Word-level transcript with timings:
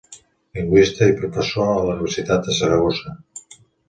Lingüista 0.59 1.09
i 1.11 1.13
professor 1.19 1.67
a 1.73 1.75
la 1.89 1.93
Universitat 1.97 2.47
de 2.49 2.57
Saragossa. 2.61 3.15